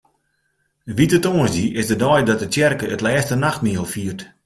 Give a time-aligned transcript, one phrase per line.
[0.95, 4.21] Wite Tongersdei is de dei dat de tsjerke it Lêste Nachtmiel fiert.